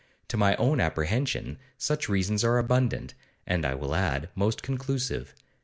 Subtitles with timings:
[0.29, 3.13] To my own apprehension such reasons are abundant,
[3.45, 5.35] and, I will add, most conclusive.